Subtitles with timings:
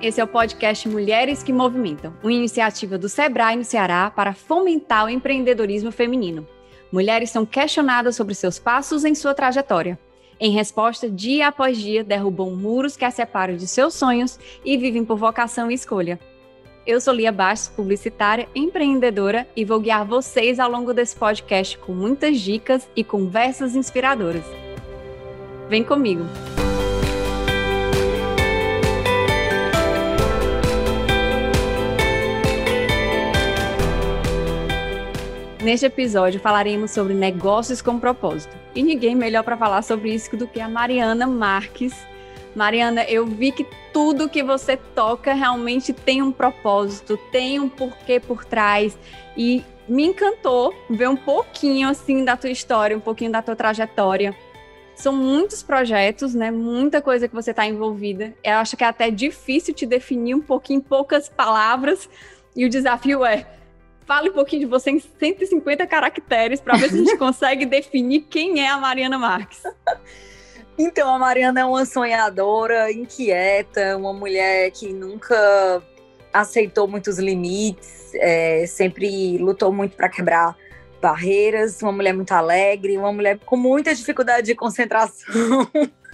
[0.00, 5.06] Esse é o podcast Mulheres que Movimentam, uma iniciativa do Sebrae no Ceará para fomentar
[5.06, 6.46] o empreendedorismo feminino.
[6.92, 9.98] Mulheres são questionadas sobre seus passos em sua trajetória.
[10.38, 15.04] Em resposta, dia após dia, derrubam muros que as separam de seus sonhos e vivem
[15.04, 16.20] por vocação e escolha.
[16.86, 21.92] Eu sou Lia Bastos, publicitária, empreendedora e vou guiar vocês ao longo desse podcast com
[21.92, 24.44] muitas dicas e conversas inspiradoras.
[25.68, 26.22] Vem comigo!
[35.66, 38.56] Neste episódio falaremos sobre negócios com propósito.
[38.72, 41.92] E ninguém melhor para falar sobre isso do que a Mariana Marques.
[42.54, 48.20] Mariana, eu vi que tudo que você toca realmente tem um propósito, tem um porquê
[48.20, 48.96] por trás
[49.36, 54.36] e me encantou ver um pouquinho assim da tua história, um pouquinho da tua trajetória.
[54.94, 56.48] São muitos projetos, né?
[56.48, 58.32] Muita coisa que você está envolvida.
[58.44, 62.08] Eu acho que é até difícil te definir um pouquinho em poucas palavras.
[62.54, 63.44] E o desafio é
[64.06, 68.20] Fale um pouquinho de você em 150 caracteres para ver se a gente consegue definir
[68.22, 69.62] quem é a Mariana Marques.
[70.78, 75.82] Então, a Mariana é uma sonhadora, inquieta, uma mulher que nunca
[76.32, 80.54] aceitou muitos limites, é, sempre lutou muito para quebrar
[81.00, 85.66] barreiras, uma mulher muito alegre, uma mulher com muita dificuldade de concentração,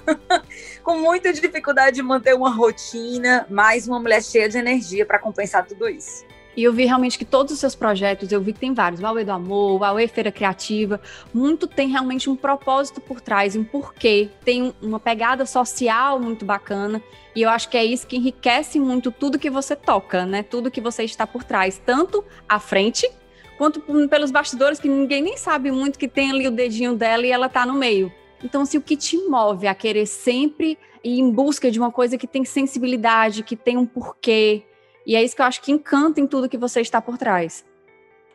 [0.83, 5.67] com muita dificuldade de manter uma rotina, mas uma mulher cheia de energia para compensar
[5.67, 6.25] tudo isso.
[6.56, 9.06] E eu vi realmente que todos os seus projetos, eu vi que tem vários, o
[9.06, 11.00] Aue do Amor, o Aue Feira Criativa,
[11.33, 17.03] muito tem realmente um propósito por trás, um porquê, tem uma pegada social muito bacana,
[17.34, 20.42] e eu acho que é isso que enriquece muito tudo que você toca, né?
[20.42, 23.11] Tudo que você está por trás, tanto à frente,
[23.56, 27.30] quanto pelos bastidores, que ninguém nem sabe muito que tem ali o dedinho dela e
[27.30, 28.12] ela tá no meio.
[28.45, 32.19] Então, assim, o que te move a querer sempre ir em busca de uma coisa
[32.19, 34.64] que tem sensibilidade, que tem um porquê,
[35.07, 37.64] e é isso que eu acho que encanta em tudo que você está por trás.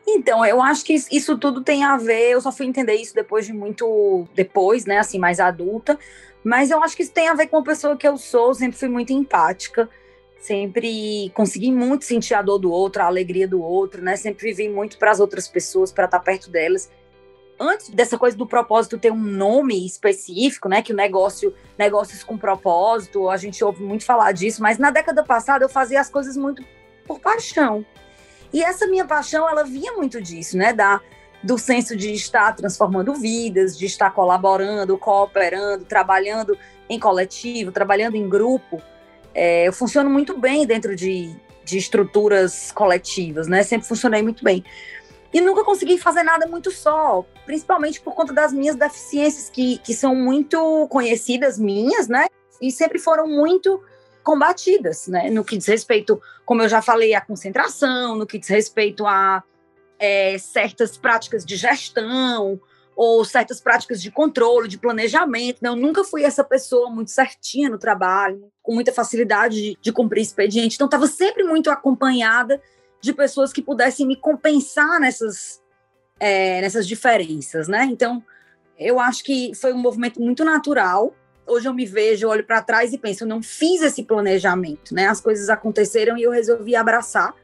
[0.06, 2.30] Então, eu acho que isso tudo tem a ver.
[2.30, 4.26] Eu só fui entender isso depois de muito.
[4.34, 4.98] Depois, né?
[4.98, 5.98] Assim, mais adulta.
[6.42, 8.54] Mas eu acho que isso tem a ver com a pessoa que eu sou.
[8.54, 9.88] Sempre fui muito empática.
[10.40, 14.16] Sempre consegui muito sentir a dor do outro, a alegria do outro, né?
[14.16, 16.88] Sempre vivi muito para as outras pessoas, para estar perto delas
[17.58, 22.38] antes dessa coisa do propósito ter um nome específico, né, que o negócio, negócios com
[22.38, 26.36] propósito, a gente ouve muito falar disso, mas na década passada eu fazia as coisas
[26.36, 26.64] muito
[27.06, 27.84] por paixão.
[28.52, 31.00] E essa minha paixão, ela vinha muito disso, né, da
[31.40, 36.58] do senso de estar transformando vidas, de estar colaborando, cooperando, trabalhando
[36.88, 38.82] em coletivo, trabalhando em grupo.
[39.32, 41.32] É, eu funciono muito bem dentro de,
[41.64, 43.62] de estruturas coletivas, né?
[43.62, 44.64] Sempre funcionei muito bem
[45.32, 49.94] e nunca consegui fazer nada muito só, principalmente por conta das minhas deficiências, que, que
[49.94, 52.26] são muito conhecidas minhas, né?
[52.60, 53.82] E sempre foram muito
[54.22, 55.30] combatidas, né?
[55.30, 59.42] No que diz respeito, como eu já falei, à concentração, no que diz respeito a
[59.98, 62.60] é, certas práticas de gestão
[62.96, 65.58] ou certas práticas de controle, de planejamento.
[65.62, 65.68] Né?
[65.68, 70.22] Eu nunca fui essa pessoa muito certinha no trabalho, com muita facilidade de, de cumprir
[70.22, 70.74] expediente.
[70.74, 72.60] Então, estava sempre muito acompanhada
[73.00, 75.62] de pessoas que pudessem me compensar nessas,
[76.18, 77.84] é, nessas diferenças, né?
[77.84, 78.22] Então,
[78.78, 81.14] eu acho que foi um movimento muito natural.
[81.46, 85.06] Hoje eu me vejo, olho para trás e penso, eu não fiz esse planejamento, né?
[85.06, 87.34] As coisas aconteceram e eu resolvi abraçar.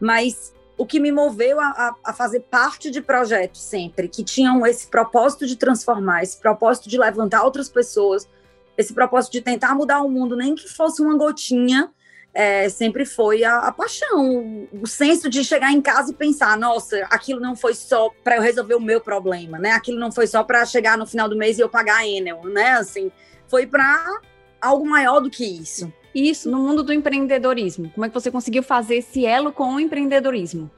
[0.00, 4.66] Mas o que me moveu a, a, a, fazer parte de projetos sempre que tinham
[4.66, 8.28] esse propósito de transformar, esse propósito de levantar outras pessoas,
[8.76, 11.90] esse propósito de tentar mudar o mundo, nem que fosse uma gotinha,
[12.36, 16.98] é, sempre foi a, a, paixão, o senso de chegar em casa e pensar, nossa,
[17.08, 19.70] aquilo não foi só para eu resolver o meu problema, né?
[19.70, 22.42] Aquilo não foi só para chegar no final do mês e eu pagar a Enel,
[22.44, 22.72] né?
[22.72, 23.10] Assim,
[23.48, 24.20] foi para
[24.60, 25.90] algo maior do que isso.
[26.14, 27.90] Isso no mundo do empreendedorismo.
[27.94, 30.70] Como é que você conseguiu fazer esse elo com o empreendedorismo?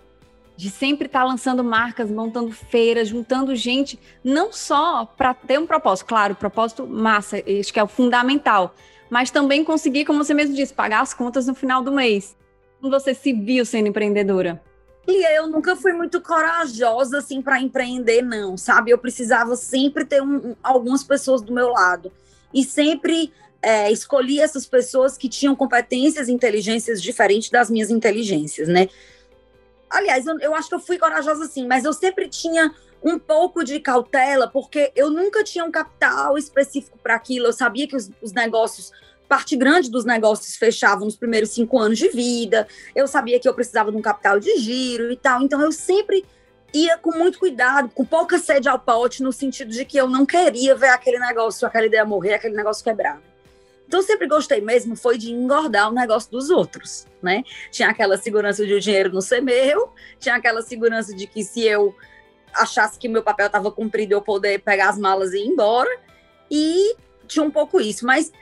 [0.56, 5.66] De sempre estar tá lançando marcas, montando feiras, juntando gente, não só para ter um
[5.66, 8.76] propósito, claro, propósito massa, acho que é o fundamental,
[9.10, 12.36] mas também conseguir, como você mesmo disse, pagar as contas no final do mês.
[12.80, 14.62] Como você se viu sendo empreendedora?
[15.06, 18.90] E eu nunca fui muito corajosa assim para empreender, não, sabe?
[18.90, 22.12] Eu precisava sempre ter um, algumas pessoas do meu lado
[22.52, 23.32] e sempre
[23.62, 28.88] é, escolhi essas pessoas que tinham competências e inteligências diferentes das minhas inteligências, né?
[29.88, 32.70] Aliás, eu, eu acho que eu fui corajosa sim, mas eu sempre tinha
[33.02, 37.46] um pouco de cautela, porque eu nunca tinha um capital específico para aquilo.
[37.46, 38.92] Eu sabia que os, os, negócios,
[39.28, 42.66] parte grande dos negócios fechavam nos primeiros cinco anos de vida.
[42.94, 45.42] Eu sabia que eu precisava de um capital de giro e tal.
[45.42, 46.24] Então eu sempre
[46.72, 50.26] ia com muito cuidado, com pouca sede ao pote, no sentido de que eu não
[50.26, 53.20] queria ver aquele negócio, aquela ideia morrer, aquele negócio quebrar.
[53.88, 57.42] Então, sempre gostei mesmo foi de engordar o negócio dos outros, né?
[57.70, 59.90] Tinha aquela segurança de o dinheiro não ser meu,
[60.20, 61.96] tinha aquela segurança de que se eu
[62.58, 65.90] achasse que meu papel estava cumprido, eu poder pegar as malas e ir embora.
[66.50, 66.96] E
[67.26, 68.06] tinha um pouco isso.
[68.06, 68.32] Mas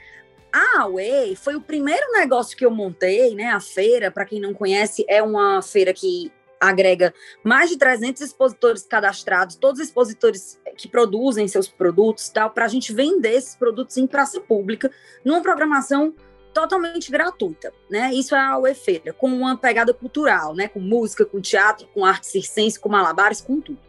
[0.51, 3.49] a Away foi o primeiro negócio que eu montei, né?
[3.51, 8.83] A feira, para quem não conhece, é uma feira que agrega mais de 300 expositores
[8.83, 13.97] cadastrados, todos os expositores que produzem seus produtos, tal, para a gente vender esses produtos
[13.97, 14.91] em praça pública,
[15.23, 16.15] numa programação
[16.53, 18.11] totalmente gratuita, né?
[18.11, 20.67] Isso é a UEFeira, com uma pegada cultural, né?
[20.67, 23.79] Com música, com teatro, com arte circense, com malabares, com tudo.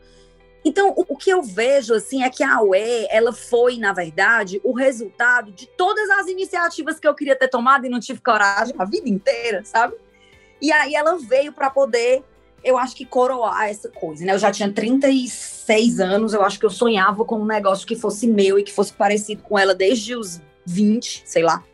[0.69, 4.75] Então, o, que eu vejo, assim, é que a UE, ela foi, na verdade, o
[4.75, 8.85] resultado de todas as iniciativas que eu queria ter tomado e não tive coragem a
[8.85, 9.95] vida inteira, sabe?
[10.61, 12.23] E aí ela veio para poder
[12.63, 14.35] eu acho que coroar essa coisa, né?
[14.35, 18.27] Eu já tinha 36 anos, eu acho que eu sonhava com um negócio que fosse
[18.27, 21.65] meu e que fosse parecido com ela desde os 20, sei lá.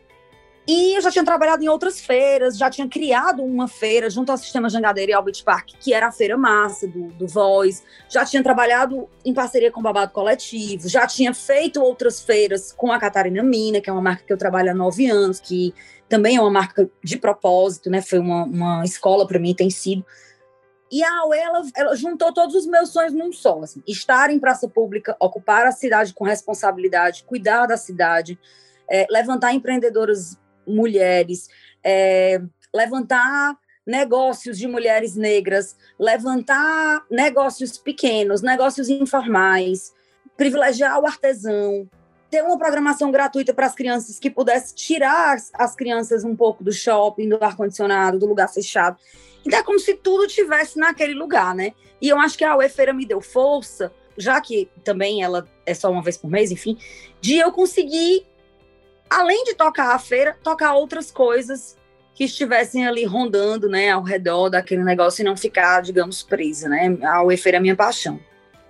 [0.67, 4.37] E eu já tinha trabalhado em outras feiras, já tinha criado uma feira junto ao
[4.37, 7.83] Sistema Jangadeira e Beach Park, que era a Feira Massa, do, do Voz.
[8.09, 12.91] Já tinha trabalhado em parceria com o Babado Coletivo, já tinha feito outras feiras com
[12.91, 15.71] a Catarina Mina, que é uma marca que eu trabalho há nove anos, que
[16.09, 18.01] também é uma marca de propósito, né?
[18.01, 20.03] Foi uma, uma escola para mim, tem sido.
[20.91, 23.59] E a AUE, ela, ela, juntou todos os meus sonhos num só.
[23.61, 28.39] Assim, estar em praça pública, ocupar a cidade com responsabilidade, cuidar da cidade,
[28.89, 31.49] é, levantar empreendedoras mulheres,
[31.83, 32.41] é,
[32.73, 39.93] levantar negócios de mulheres negras, levantar negócios pequenos, negócios informais,
[40.35, 41.87] privilegiar o artesão,
[42.29, 46.63] ter uma programação gratuita para as crianças que pudesse tirar as, as crianças um pouco
[46.63, 48.97] do shopping, do ar-condicionado, do lugar fechado.
[49.45, 51.73] Então é como se tudo tivesse naquele lugar, né?
[52.01, 55.73] E eu acho que a UE Feira me deu força, já que também ela é
[55.73, 56.77] só uma vez por mês, enfim,
[57.21, 58.25] de eu conseguir,
[59.09, 61.77] além de tocar a feira, tocar outras coisas
[62.13, 66.97] que estivessem ali rondando, né, ao redor daquele negócio e não ficar, digamos, presa, né?
[67.03, 68.19] A Feira é a minha paixão.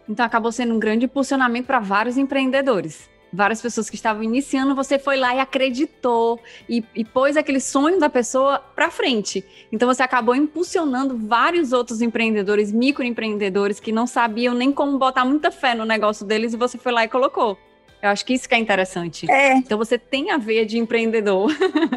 [0.09, 4.97] Então acabou sendo um grande impulsionamento para vários empreendedores várias pessoas que estavam iniciando, você
[4.97, 9.45] foi lá e acreditou e, e pôs aquele sonho da pessoa para frente.
[9.71, 15.51] Então você acabou impulsionando vários outros empreendedores, microempreendedores que não sabiam nem como botar muita
[15.51, 17.57] fé no negócio deles e você foi lá e colocou.
[18.05, 19.29] Eu acho que isso que é interessante.
[19.29, 19.53] É.
[19.53, 21.51] Então você tem a veia de empreendedor.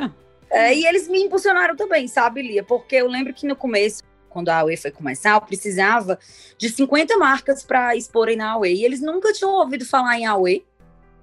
[0.50, 2.62] é, e eles me impulsionaram também, sabe, Lia?
[2.62, 6.18] Porque eu lembro que no começo quando a Aue foi começar, eu precisava
[6.58, 8.74] de 50 marcas para exporem na Aue.
[8.74, 10.64] E eles nunca tinham ouvido falar em Aue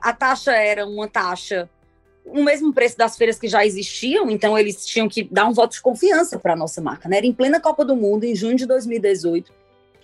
[0.05, 1.67] a taxa era uma taxa
[2.23, 5.73] o mesmo preço das feiras que já existiam, então eles tinham que dar um voto
[5.73, 7.17] de confiança para a nossa marca, né?
[7.17, 9.51] Era em plena Copa do Mundo, em junho de 2018.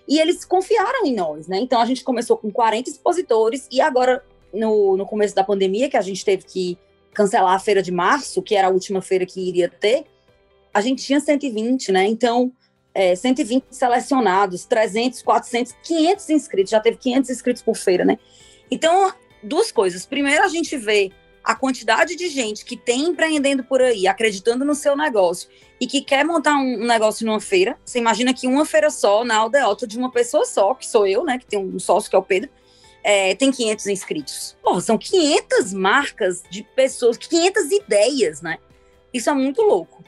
[0.07, 1.57] E eles confiaram em nós, né?
[1.57, 4.23] Então a gente começou com 40 expositores e agora,
[4.53, 6.77] no, no começo da pandemia, que a gente teve que
[7.13, 10.06] cancelar a feira de março, que era a última feira que iria ter,
[10.74, 12.06] a gente tinha 120, né?
[12.06, 12.51] Então,
[12.94, 18.18] é, 120 selecionados, 300, 400, 500 inscritos, já teve 500 inscritos por feira, né?
[18.69, 19.13] Então,
[19.44, 20.06] duas coisas.
[20.06, 21.12] Primeiro, a gente vê
[21.44, 25.50] a quantidade de gente que tem empreendendo por aí, acreditando no seu negócio
[25.80, 27.77] e que quer montar um, negócio numa feira.
[27.83, 31.24] Você imagina que uma feira só, na aldeota de uma pessoa só, que sou eu,
[31.24, 32.50] né, que tem um sócio que é o Pedro,
[33.03, 34.58] é, tem 500 inscritos.
[34.81, 38.58] São 500 marcas de pessoas, 500 ideias, né?
[39.13, 40.03] Isso é muito louco.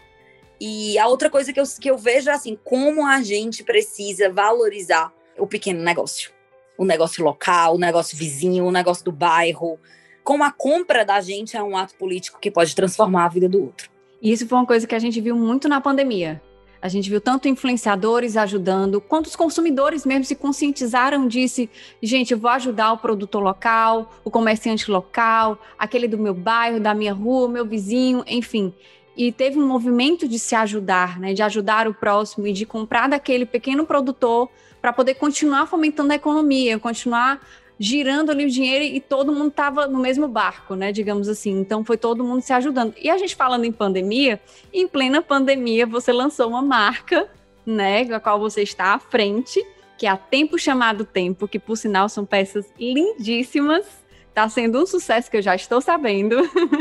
[0.60, 4.30] E a outra coisa que eu, que eu vejo é assim, como a gente precisa
[4.32, 6.32] valorizar o pequeno negócio
[6.78, 9.80] o negócio local, o negócio vizinho, o negócio do bairro.
[10.24, 13.62] Como a compra da gente é um ato político que pode transformar a vida do
[13.62, 13.90] outro.
[14.22, 16.42] E isso foi uma coisa que a gente viu muito na pandemia.
[16.84, 21.70] A gente viu tanto influenciadores ajudando, quanto os consumidores mesmo se conscientizaram disse,
[22.02, 26.94] gente, eu vou ajudar o produtor local, o comerciante local, aquele do meu bairro, da
[26.94, 28.74] minha rua, meu vizinho, enfim.
[29.16, 33.08] E teve um movimento de se ajudar, né, de ajudar o próximo e de comprar
[33.08, 34.50] daquele pequeno produtor
[34.82, 37.40] para poder continuar fomentando a economia, continuar
[37.80, 40.92] girando ali o dinheiro e todo mundo estava no mesmo barco, né?
[40.92, 41.52] Digamos assim.
[41.60, 42.94] Então foi todo mundo se ajudando.
[43.02, 44.40] E a gente falando em pandemia,
[44.72, 47.28] em plena pandemia você lançou uma marca,
[47.66, 49.66] né, com a qual você está à frente,
[49.98, 53.86] que é a Tempo Chamado Tempo, que por sinal são peças lindíssimas.
[54.30, 56.38] Está sendo um sucesso que eu já estou sabendo.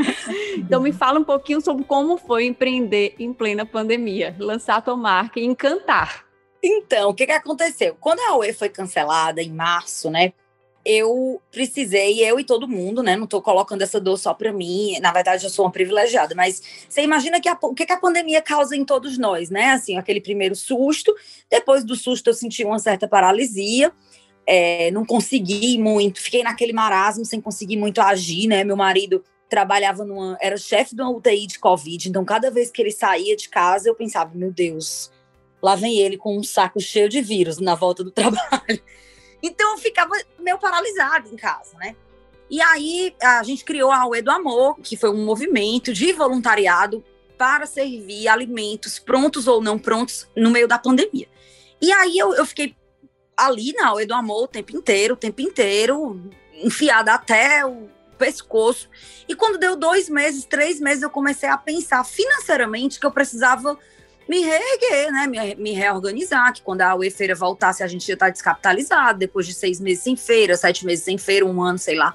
[0.57, 4.97] então me fala um pouquinho sobre como foi empreender em plena pandemia, lançar a tua
[4.97, 6.25] marca e encantar.
[6.63, 7.97] Então, o que, que aconteceu?
[8.01, 10.33] Quando a UE foi cancelada em março, né?
[10.85, 13.17] Eu precisei, eu e todo mundo, né?
[13.17, 14.99] Não estou colocando essa dor só para mim.
[15.01, 16.35] Na verdade, eu sou uma privilegiada.
[16.35, 19.71] Mas você imagina que a, o que, que a pandemia causa em todos nós, né?
[19.71, 21.15] Assim, aquele primeiro susto.
[21.49, 23.93] Depois do susto, eu senti uma certa paralisia.
[24.45, 28.65] É, não consegui muito, fiquei naquele marasmo sem conseguir muito agir, né?
[28.65, 30.37] Meu marido trabalhava numa.
[30.41, 33.87] era chefe de uma UTI de Covid, então cada vez que ele saía de casa,
[33.87, 35.13] eu pensava, meu Deus,
[35.63, 38.83] lá vem ele com um saco cheio de vírus na volta do trabalho.
[39.43, 41.97] Então eu ficava meio paralisada em casa, né?
[42.49, 47.03] E aí a gente criou a UE do Amor, que foi um movimento de voluntariado
[47.37, 51.27] para servir alimentos prontos ou não prontos no meio da pandemia.
[51.81, 52.77] E aí eu, eu fiquei
[53.37, 56.21] ali na UE do Amor o tempo inteiro, o tempo inteiro,
[56.63, 58.89] enfiada até o pescoço.
[59.29, 63.77] E quando deu dois meses, três meses, eu comecei a pensar financeiramente que eu precisava
[64.33, 65.27] me reerguer, né?
[65.27, 69.47] Me, me, reorganizar, que quando a UE Feira voltasse, a gente ia estar descapitalizado, depois
[69.47, 72.15] de seis meses sem feira, sete meses sem feira, um ano, sei lá.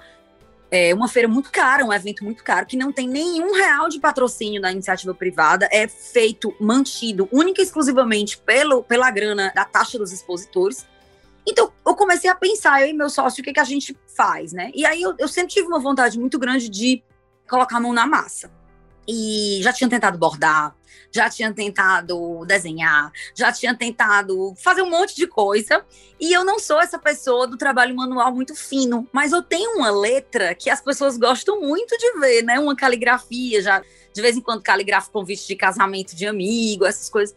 [0.71, 3.99] É uma feira muito cara, um evento muito caro, que não tem nenhum real de
[3.99, 9.99] patrocínio da iniciativa privada, é feito, mantido, única e exclusivamente pelo, pela grana da taxa
[9.99, 10.87] dos expositores.
[11.47, 14.51] Então, eu comecei a pensar, eu e meu sócio, o que, que a gente faz,
[14.51, 14.71] né?
[14.73, 17.03] E aí eu, eu sempre tive uma vontade muito grande de
[17.47, 18.51] colocar a mão na massa.
[19.07, 20.75] E já tinha tentado bordar,
[21.11, 25.85] já tinha tentado desenhar, já tinha tentado fazer um monte de coisa.
[26.19, 29.89] E eu não sou essa pessoa do trabalho manual muito fino, mas eu tenho uma
[29.89, 32.59] letra que as pessoas gostam muito de ver, né?
[32.59, 33.81] Uma caligrafia, já
[34.13, 37.35] de vez em quando caligrafo convite de casamento de amigo, essas coisas.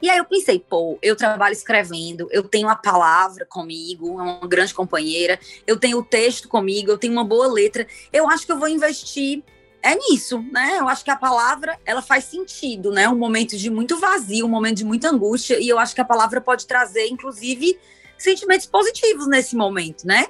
[0.00, 4.48] E aí eu pensei, pô, eu trabalho escrevendo, eu tenho a palavra comigo, é uma
[4.48, 7.86] grande companheira, eu tenho o texto comigo, eu tenho uma boa letra.
[8.12, 9.44] Eu acho que eu vou investir
[9.82, 10.76] é nisso, né?
[10.78, 13.08] Eu acho que a palavra ela faz sentido, né?
[13.08, 16.04] Um momento de muito vazio, um momento de muita angústia, e eu acho que a
[16.04, 17.78] palavra pode trazer, inclusive,
[18.16, 20.26] sentimentos positivos nesse momento, né?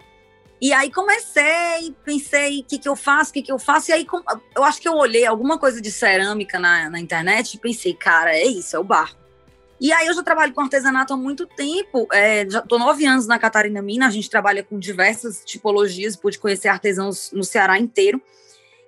[0.61, 3.95] E aí comecei, pensei o que, que eu faço, o que, que eu faço, e
[3.95, 4.07] aí
[4.55, 8.33] eu acho que eu olhei alguma coisa de cerâmica na, na internet e pensei, cara,
[8.33, 9.17] é isso, é o barro.
[9.81, 13.27] E aí eu já trabalho com artesanato há muito tempo, é, já tô nove anos
[13.27, 18.23] na Catarina Mina, a gente trabalha com diversas tipologias, pude conhecer artesãos no Ceará inteiro.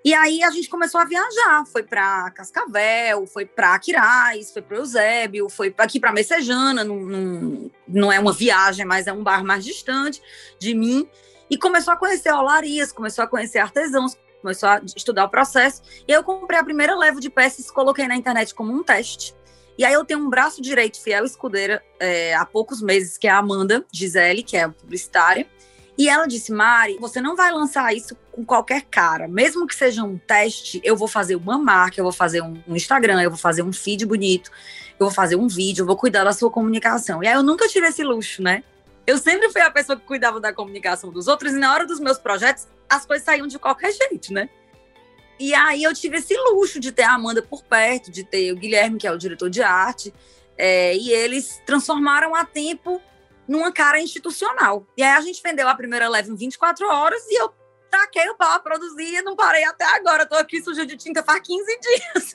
[0.04, 4.76] E aí a gente começou a viajar, foi para Cascavel, foi para Aquiraz, foi para
[4.76, 10.20] Eusébio, foi aqui para Messejana, não é uma viagem, mas é um bar mais distante
[10.58, 11.08] de mim.
[11.48, 15.80] E começou a conhecer olarias, começou a conhecer artesãos, começou a estudar o processo.
[16.06, 19.34] E eu comprei a primeira leva de peças, coloquei na internet como um teste.
[19.78, 23.30] E aí eu tenho um braço direito fiel escudeira é, há poucos meses, que é
[23.30, 25.48] a Amanda Gisele, que é publicitária.
[25.96, 29.28] E ela disse: Mari, você não vai lançar isso com qualquer cara.
[29.28, 33.22] Mesmo que seja um teste, eu vou fazer uma marca, eu vou fazer um, Instagram,
[33.22, 34.50] eu vou fazer um feed bonito,
[34.98, 37.22] eu vou fazer um vídeo, eu vou cuidar da sua comunicação.
[37.22, 38.64] E aí eu nunca tive esse luxo, né?
[39.06, 42.00] Eu sempre fui a pessoa que cuidava da comunicação dos outros, e na hora dos
[42.00, 44.48] meus projetos, as coisas saíam de qualquer jeito, né?
[45.38, 48.56] E aí eu tive esse luxo de ter a Amanda por perto, de ter o
[48.56, 50.14] Guilherme, que é o diretor de arte,
[50.56, 53.00] é, e eles transformaram a tempo
[53.48, 54.86] numa cara institucional.
[54.96, 57.52] E aí a gente vendeu a primeira leve em 24 horas e eu
[57.90, 58.60] taquei o pau
[58.98, 60.24] e não parei até agora.
[60.24, 62.34] Estou aqui suja de tinta faz 15 dias.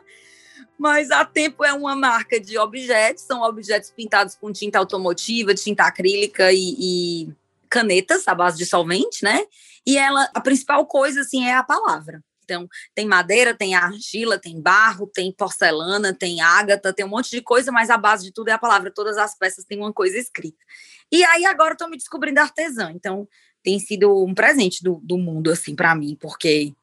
[0.78, 5.84] Mas a Tempo é uma marca de objetos, são objetos pintados com tinta automotiva, tinta
[5.84, 7.32] acrílica e, e
[7.70, 9.46] canetas à base de solvente, né?
[9.86, 12.22] E ela, a principal coisa, assim, é a palavra.
[12.44, 17.40] Então, tem madeira, tem argila, tem barro, tem porcelana, tem ágata, tem um monte de
[17.40, 18.92] coisa, mas a base de tudo é a palavra.
[18.92, 20.62] Todas as peças têm uma coisa escrita.
[21.10, 22.92] E aí agora estou me descobrindo artesã.
[22.92, 23.26] Então,
[23.62, 26.74] tem sido um presente do, do mundo, assim, para mim, porque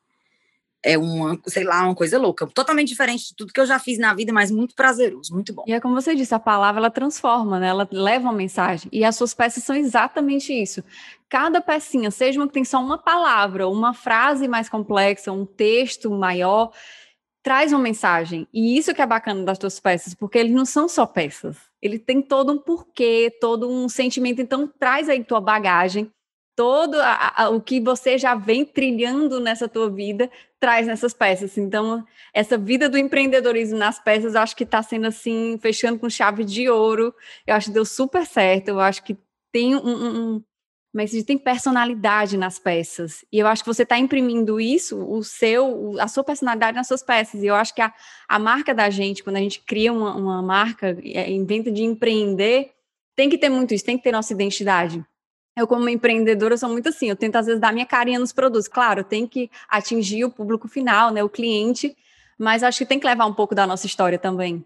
[0.84, 4.00] é uma, sei lá, uma coisa louca, totalmente diferente de tudo que eu já fiz
[4.00, 5.64] na vida, mas muito prazeroso, muito bom.
[5.68, 7.68] E é como você disse, a palavra ela transforma, né?
[7.68, 8.90] Ela leva uma mensagem.
[8.92, 10.84] E as suas peças são exatamente isso.
[11.30, 16.10] Cada pecinha, seja uma que tem só uma palavra, uma frase mais complexa, um texto
[16.10, 16.72] maior,
[17.44, 18.48] traz uma mensagem.
[18.52, 21.58] E isso que é bacana das tuas peças, porque eles não são só peças.
[21.82, 24.42] Ele tem todo um porquê, todo um sentimento.
[24.42, 26.12] Então, traz aí tua bagagem
[26.56, 30.30] todo a, a, o que você já vem trilhando nessa tua vida
[30.60, 31.58] traz nessas peças.
[31.58, 36.10] Então, essa vida do empreendedorismo nas peças, eu acho que está sendo assim, fechando com
[36.10, 37.14] chave de ouro.
[37.48, 38.70] Eu acho que deu super certo.
[38.70, 39.18] Eu acho que
[39.52, 40.44] tem um, um
[40.94, 43.24] mas tem personalidade nas peças.
[43.32, 47.02] E eu acho que você está imprimindo isso, o seu, a sua personalidade nas suas
[47.02, 47.42] peças.
[47.42, 47.94] E eu acho que a,
[48.28, 52.72] a marca da gente, quando a gente cria uma, uma marca, é, inventa de empreender,
[53.16, 55.04] tem que ter muito isso, tem que ter nossa identidade.
[55.56, 58.68] Eu, como empreendedora, sou muito assim, eu tento às vezes dar minha carinha nos produtos.
[58.68, 61.96] Claro, tem que atingir o público final, né, o cliente,
[62.38, 64.64] mas acho que tem que levar um pouco da nossa história também.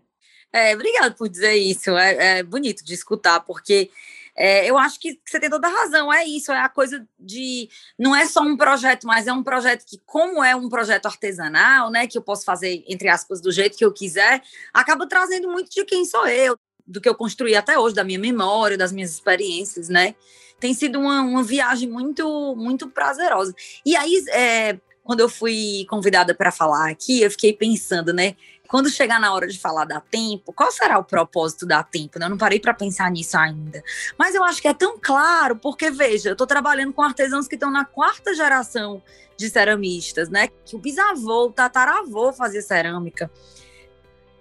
[0.54, 1.92] É, obrigado por dizer isso.
[1.98, 3.90] É, é bonito de escutar, porque
[4.36, 6.14] é, eu acho que você tem toda a razão.
[6.14, 7.70] É isso, é a coisa de.
[7.98, 11.90] Não é só um projeto, mas é um projeto que, como é um projeto artesanal,
[11.90, 14.42] né, que eu posso fazer, entre aspas, do jeito que eu quiser,
[14.74, 18.20] acaba trazendo muito de quem sou eu, do que eu construí até hoje, da minha
[18.20, 20.16] memória, das minhas experiências, né?
[20.60, 23.54] Tem sido uma, uma viagem muito, muito prazerosa.
[23.86, 28.36] E aí, é, quando eu fui convidada para falar aqui, eu fiquei pensando, né?
[28.68, 32.18] Quando chegar na hora de falar da Tempo, qual será o propósito da Tempo?
[32.18, 32.26] Né?
[32.26, 33.84] Eu não parei para pensar nisso ainda.
[34.18, 37.56] Mas eu acho que é tão claro, porque veja, eu estou trabalhando com artesãos que
[37.56, 39.02] estão na quarta geração
[39.38, 40.48] de ceramistas, né?
[40.66, 43.30] Que o bisavô, o tataravô fazia cerâmica.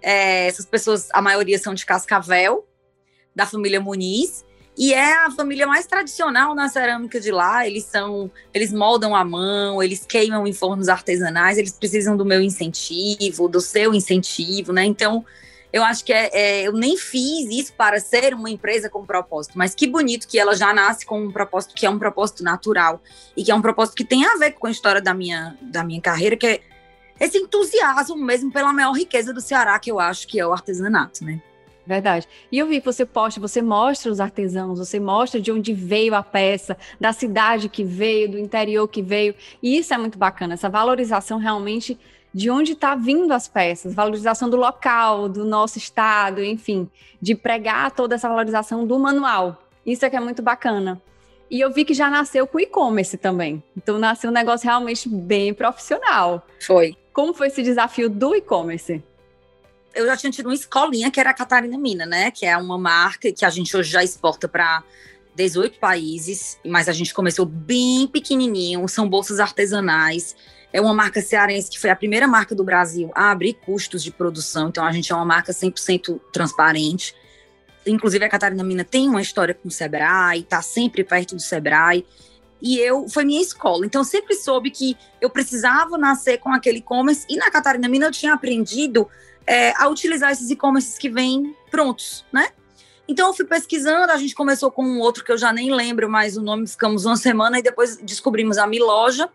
[0.01, 2.65] É, essas pessoas, a maioria são de Cascavel,
[3.35, 4.44] da família Muniz.
[4.77, 7.65] E é a família mais tradicional na cerâmica de lá.
[7.65, 12.41] Eles são, eles moldam à mão, eles queimam em fornos artesanais, eles precisam do meu
[12.41, 14.83] incentivo, do seu incentivo, né?
[14.83, 15.25] Então,
[15.71, 19.57] eu acho que é, é, eu nem fiz isso para ser uma empresa com propósito,
[19.57, 23.01] mas que bonito que ela já nasce com um propósito que é um propósito natural
[23.35, 25.83] e que é um propósito que tem a ver com a história da minha, da
[25.83, 26.61] minha carreira, que é
[27.19, 31.23] esse entusiasmo mesmo pela maior riqueza do Ceará, que eu acho que é o artesanato,
[31.23, 31.41] né?
[31.85, 32.27] Verdade.
[32.51, 36.15] E eu vi que você posta, você mostra os artesãos, você mostra de onde veio
[36.15, 39.35] a peça, da cidade que veio, do interior que veio.
[39.61, 41.97] E isso é muito bacana, essa valorização realmente
[42.33, 46.89] de onde está vindo as peças, valorização do local, do nosso estado, enfim,
[47.21, 49.63] de pregar toda essa valorização do manual.
[49.85, 51.01] Isso é que é muito bacana.
[51.49, 53.63] E eu vi que já nasceu com e-commerce também.
[53.77, 56.45] Então nasceu um negócio realmente bem profissional.
[56.59, 56.97] Foi.
[57.13, 59.01] Como foi esse desafio do e-commerce?
[59.95, 62.29] Eu já tinha tido uma escolinha que era a Catarina Mina, né?
[62.29, 64.83] Que é uma marca que a gente hoje já exporta para
[65.35, 70.35] 18 países, mas a gente começou bem pequenininho, são bolsas artesanais.
[70.71, 74.11] É uma marca cearense que foi a primeira marca do Brasil a abrir custos de
[74.11, 77.15] produção, então a gente é uma marca 100% transparente.
[77.87, 82.05] Inclusive a Catarina Mina tem uma história com o Sebrae, está sempre perto do Sebrae.
[82.61, 83.85] E eu foi minha escola.
[83.85, 88.07] Então eu sempre soube que eu precisava nascer com aquele e-commerce e na Catarina Mina
[88.07, 89.07] eu tinha aprendido
[89.47, 92.49] é, a utilizar esses e-commerces que vêm prontos, né?
[93.07, 96.09] Então eu fui pesquisando, a gente começou com um outro que eu já nem lembro
[96.09, 99.29] mais o nome, ficamos uma semana e depois descobrimos a Miloja.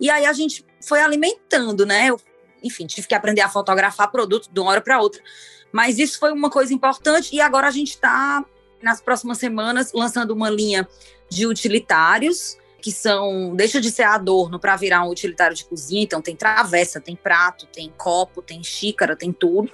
[0.00, 2.06] E aí a gente foi alimentando, né?
[2.08, 2.20] Eu,
[2.62, 5.22] enfim, tive que aprender a fotografar produtos de uma hora para outra.
[5.70, 8.44] Mas isso foi uma coisa importante e agora a gente está,
[8.82, 10.88] nas próximas semanas, lançando uma linha
[11.28, 16.20] de utilitários que são deixa de ser adorno para virar um utilitário de cozinha, então
[16.20, 19.72] tem travessa, tem prato, tem copo, tem xícara, tem tudo.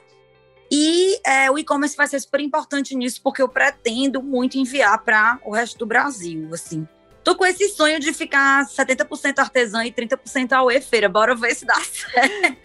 [0.70, 5.40] E é, o e-commerce vai ser super importante nisso, porque eu pretendo muito enviar para
[5.44, 6.86] o resto do Brasil, assim.
[7.22, 11.08] Tô com esse sonho de ficar 70% artesã e 30% AUE feira.
[11.08, 12.56] Bora ver se dá certo.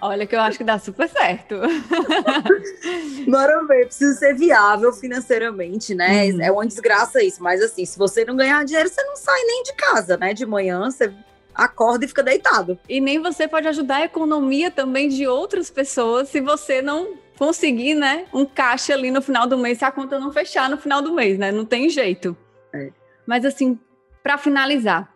[0.00, 1.54] Olha que eu acho que dá super certo.
[3.26, 6.26] Bora ver, precisa ser viável financeiramente, né?
[6.26, 6.42] Uhum.
[6.42, 9.62] É uma desgraça isso, mas assim, se você não ganhar dinheiro, você não sai nem
[9.62, 10.34] de casa, né?
[10.34, 11.10] De manhã, você
[11.54, 12.78] acorda e fica deitado.
[12.88, 17.94] E nem você pode ajudar a economia também de outras pessoas se você não conseguir,
[17.94, 21.02] né, um caixa ali no final do mês, se a conta não fechar no final
[21.02, 21.50] do mês, né?
[21.50, 22.36] Não tem jeito.
[23.26, 23.78] Mas assim,
[24.22, 25.12] para finalizar,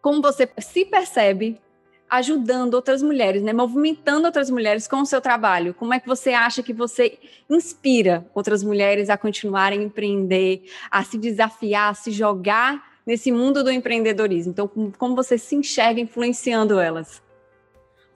[0.00, 1.60] como você se percebe
[2.08, 3.52] ajudando outras mulheres, né?
[3.52, 5.74] Movimentando outras mulheres com o seu trabalho.
[5.74, 7.18] Como é que você acha que você
[7.50, 13.62] inspira outras mulheres a continuarem a empreender, a se desafiar, a se jogar nesse mundo
[13.62, 14.52] do empreendedorismo?
[14.52, 17.22] Então, como você se enxerga influenciando elas?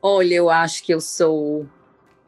[0.01, 1.67] Olha, eu acho que eu sou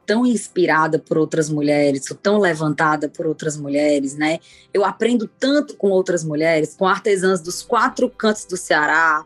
[0.06, 4.38] tão inspirada por outras mulheres, sou tão levantada por outras mulheres, né?
[4.72, 9.24] Eu aprendo tanto com outras mulheres, com artesãs dos quatro cantos do Ceará,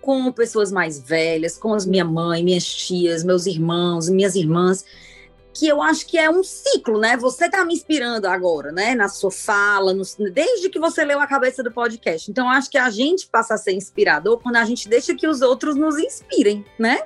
[0.00, 4.84] com pessoas mais velhas, com as minha mãe, minhas tias, meus irmãos, minhas irmãs,
[5.52, 7.16] que eu acho que é um ciclo, né?
[7.16, 8.94] Você está me inspirando agora, né?
[8.94, 12.30] Na sua fala, no, desde que você leu a cabeça do podcast.
[12.30, 15.42] Então, acho que a gente passa a ser inspirador quando a gente deixa que os
[15.42, 17.02] outros nos inspirem, né?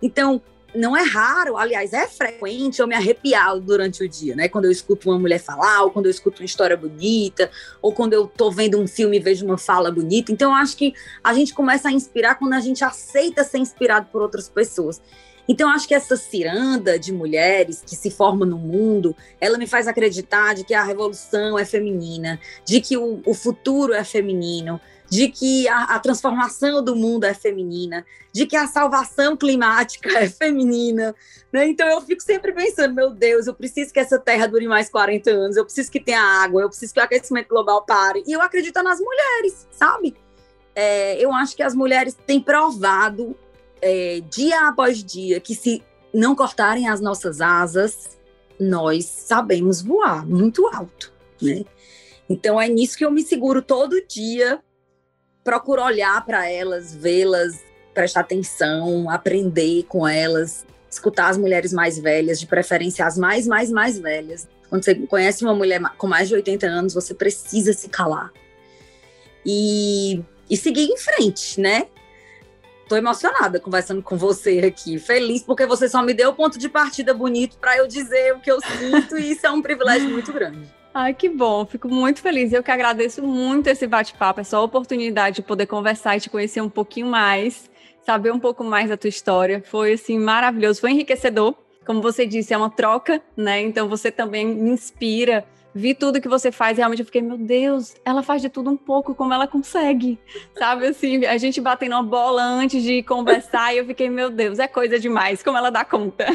[0.00, 0.42] Então,
[0.74, 4.48] não é raro, aliás, é frequente eu me arrepiar durante o dia, né?
[4.48, 8.14] Quando eu escuto uma mulher falar, ou quando eu escuto uma história bonita, ou quando
[8.14, 10.32] eu tô vendo um filme e vejo uma fala bonita.
[10.32, 14.08] Então, eu acho que a gente começa a inspirar quando a gente aceita ser inspirado
[14.10, 15.00] por outras pessoas.
[15.48, 19.88] Então, acho que essa ciranda de mulheres que se forma no mundo, ela me faz
[19.88, 24.80] acreditar de que a revolução é feminina, de que o, o futuro é feminino,
[25.12, 28.02] de que a, a, transformação do mundo é feminina,
[28.32, 31.14] de que a salvação climática é feminina.
[31.52, 31.66] Né?
[31.66, 35.30] Então eu fico sempre pensando, meu Deus, eu preciso que essa terra dure mais 40
[35.30, 38.22] anos, eu preciso que tenha água, eu preciso que o aquecimento global pare.
[38.26, 40.16] E eu acredito nas mulheres, sabe?
[40.74, 43.36] É, eu acho que as mulheres têm provado
[43.82, 45.82] é, dia após dia que se
[46.14, 48.18] não cortarem as nossas asas,
[48.58, 51.64] nós sabemos voar muito alto, né?
[52.28, 54.62] Então é nisso que eu me seguro todo dia
[55.44, 57.60] procuro olhar para elas, vê-las,
[57.92, 63.70] prestar atenção, aprender com elas, escutar as mulheres mais velhas, de preferência as mais, mais,
[63.70, 64.48] mais velhas.
[64.68, 68.32] Quando você conhece uma mulher com mais de 80 anos, você precisa se calar.
[69.44, 71.88] E, e seguir em frente, né?
[72.88, 74.98] Tô emocionada conversando com você aqui.
[74.98, 78.40] Feliz porque você só me deu o ponto de partida bonito para eu dizer o
[78.40, 80.72] que eu sinto e isso é um privilégio muito grande.
[80.94, 82.52] Ai, que bom, fico muito feliz.
[82.52, 86.68] Eu que agradeço muito esse bate-papo, essa oportunidade de poder conversar e te conhecer um
[86.68, 87.70] pouquinho mais,
[88.04, 89.62] saber um pouco mais da tua história.
[89.64, 91.54] Foi assim maravilhoso, foi enriquecedor.
[91.86, 93.62] Como você disse, é uma troca, né?
[93.62, 97.94] Então você também me inspira vi tudo que você faz, realmente eu fiquei, meu Deus,
[98.04, 100.18] ela faz de tudo um pouco, como ela consegue,
[100.58, 100.86] sabe?
[100.86, 104.68] Assim, a gente batendo uma bola antes de conversar e eu fiquei, meu Deus, é
[104.68, 106.26] coisa demais, como ela dá conta.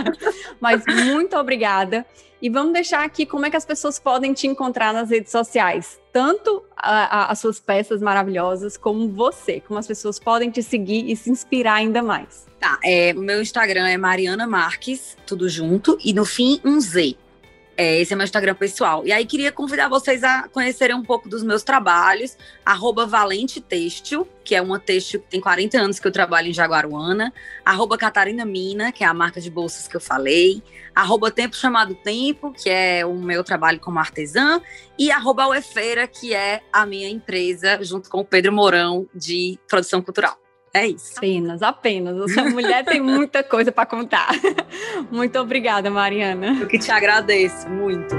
[0.60, 2.06] Mas muito obrigada.
[2.40, 5.98] E vamos deixar aqui como é que as pessoas podem te encontrar nas redes sociais.
[6.12, 11.10] Tanto a, a, as suas peças maravilhosas, como você, como as pessoas podem te seguir
[11.10, 12.46] e se inspirar ainda mais.
[12.60, 17.16] Tá, é, o meu Instagram é Mariana Marques, tudo junto, e no fim um Z.
[17.78, 19.06] É, esse é meu Instagram pessoal.
[19.06, 22.34] E aí queria convidar vocês a conhecerem um pouco dos meus trabalhos,
[22.64, 26.54] arroba Valente Têxtil, que é uma têxtil que tem 40 anos que eu trabalho em
[26.54, 30.62] Jaguaruana, arroba Catarina Mina, que é a marca de bolsas que eu falei,
[30.94, 34.58] arroba Tempo Chamado Tempo, que é o meu trabalho como artesã,
[34.98, 40.00] e arroba Uefeira, que é a minha empresa, junto com o Pedro Mourão, de produção
[40.00, 40.45] cultural.
[40.76, 41.14] É isso.
[41.16, 42.36] Apenas, apenas.
[42.36, 44.28] A mulher tem muita coisa para contar.
[45.10, 46.58] Muito obrigada, Mariana.
[46.60, 48.14] Eu que te agradeço muito.